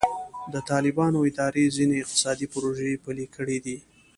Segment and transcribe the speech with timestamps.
[0.53, 3.77] د طالبانو اداره ځینې اقتصادي پروژې پیل کړي دي.